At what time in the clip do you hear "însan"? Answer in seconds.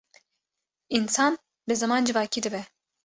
0.99-1.33